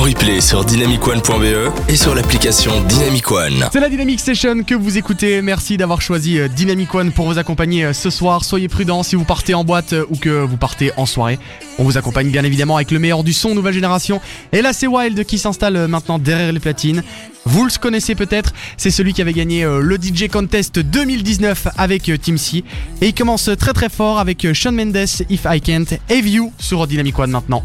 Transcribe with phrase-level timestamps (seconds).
[0.00, 3.68] en replay sur dynamicone.be et sur l'application Dynamic One.
[3.70, 5.42] C'est la Dynamic Session que vous écoutez.
[5.42, 8.44] Merci d'avoir choisi euh, Dynamic One pour vous accompagner euh, ce soir.
[8.44, 11.38] Soyez prudents si vous partez en boîte euh, ou que vous partez en soirée.
[11.78, 14.20] On vous accompagne bien évidemment avec le meilleur du son nouvelle génération.
[14.52, 17.02] Et là, c'est Wild qui s'installe maintenant derrière les platines.
[17.44, 22.36] Vous le connaissez peut-être, c'est celui qui avait gagné le DJ Contest 2019 avec Team
[22.36, 22.64] C.
[23.00, 26.86] Et il commence très très fort avec Sean Mendes, If I Can't, et View sur
[26.86, 27.64] Dynamic One maintenant.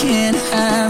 [0.00, 0.89] can't have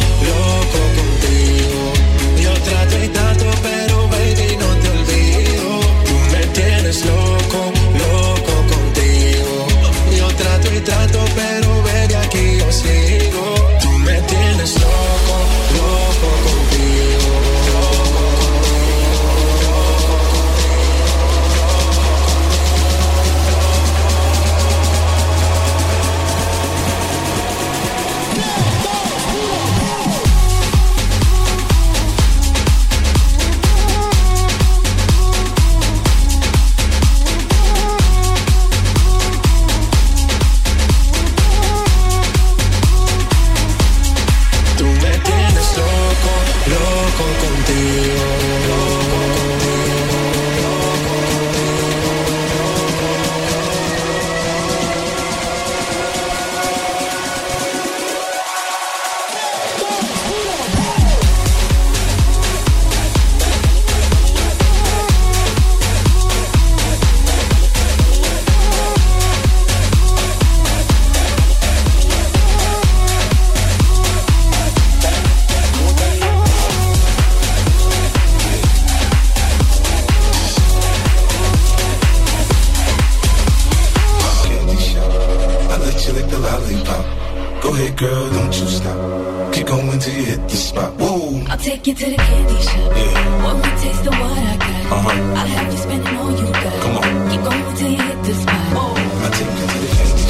[94.91, 94.95] I.
[94.95, 95.09] Uh-huh.
[95.39, 96.81] I'll have you spending all you got.
[96.83, 97.29] Come on.
[97.31, 98.59] Keep going till you hit the spot.
[98.61, 100.25] I take you to the candy.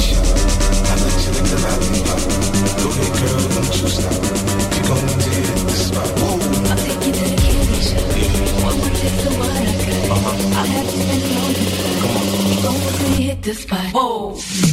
[0.82, 2.20] I let you lick the lollipop.
[2.78, 4.14] Go ahead, girl, don't you stop.
[4.72, 6.08] Keep going till hit the spot.
[6.22, 6.38] Whoa.
[6.70, 8.06] I'll take you to the candy shop.
[8.62, 10.10] One more taste of what I got.
[10.58, 11.94] I'll have you spending all you got.
[12.02, 12.26] Come on.
[12.46, 13.86] Keep going till you hit the spot.
[13.92, 14.71] Whoa.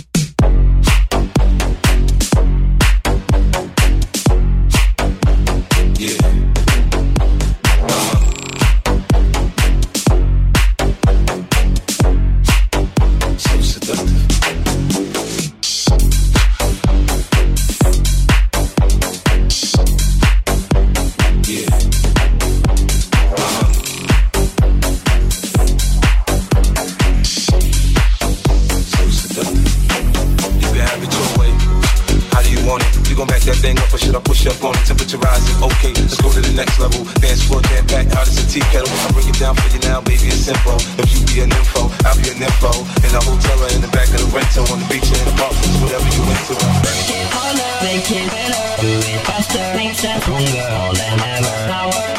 [36.00, 37.04] Let's go to the next level.
[37.20, 38.90] Dance floor jam packed, hot as a tea kettle.
[38.90, 40.32] I bring it down for you now, baby.
[40.32, 40.80] It's simple.
[40.98, 42.72] If you be an info, I'll be an info.
[43.06, 45.28] In a hotel or in the back of the rental, on the beach or in
[45.28, 45.54] the park,
[45.84, 46.56] whatever you into.
[47.84, 51.56] Make it better, do it faster, make us stronger all than ever.
[51.72, 52.19] Power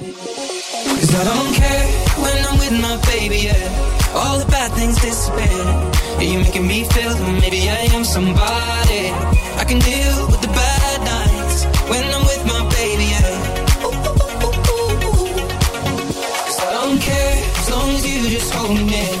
[1.11, 1.87] Cause I don't care
[2.23, 4.15] when I'm with my baby, yeah.
[4.15, 5.43] All the bad things disappear.
[5.43, 9.11] Yeah, you're making me feel that maybe I am somebody.
[9.59, 13.35] I can deal with the bad nights when I'm with my baby, yeah.
[16.45, 19.20] Cause I don't care as long as you just hold me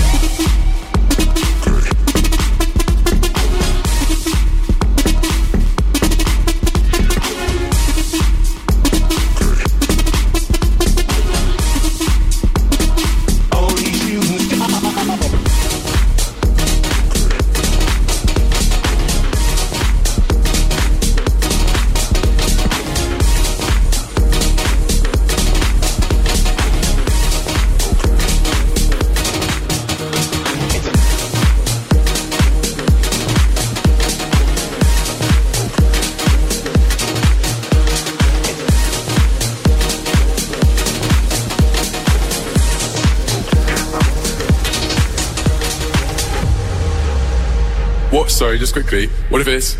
[48.51, 49.07] Sorry, just quickly.
[49.29, 49.77] What if it's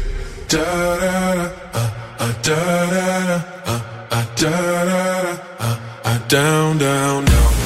[0.48, 0.63] da
[0.96, 1.90] da da
[2.42, 2.56] da
[2.88, 7.61] da da da da da down down down.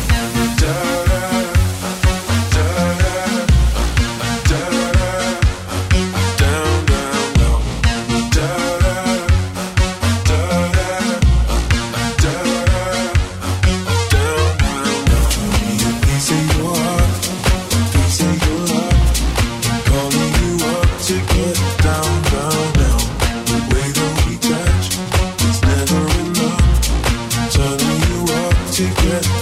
[28.78, 29.35] Up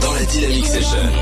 [0.00, 1.12] Dans la dynamique, c'est jeune.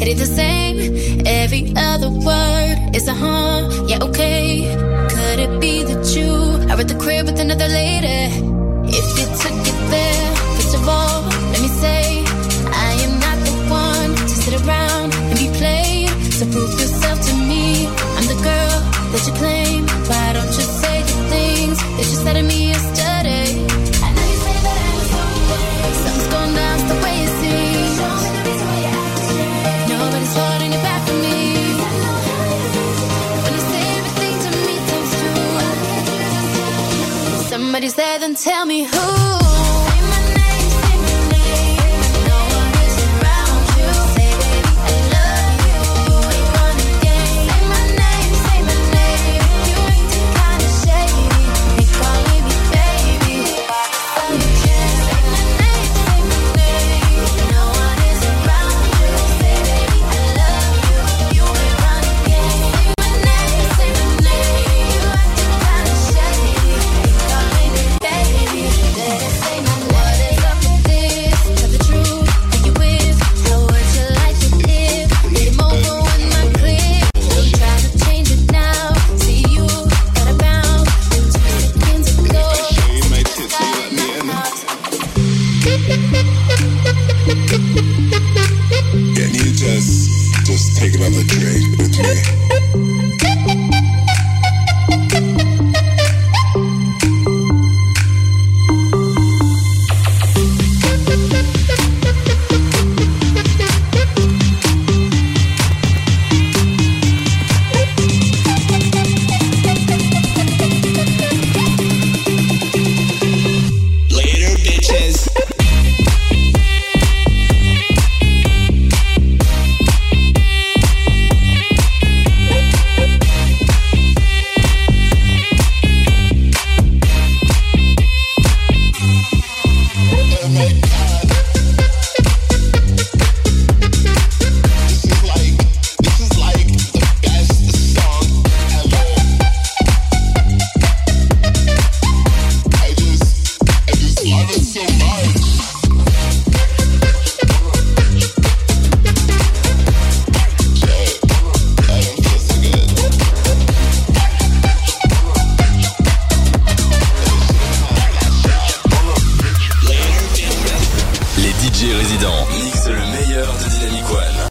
[0.00, 1.26] It ain't the same.
[1.26, 4.74] Every other word is a huh, yeah, okay.
[5.10, 6.32] Could it be that you
[6.70, 8.32] are at the crib with another lady?
[8.88, 9.59] If it took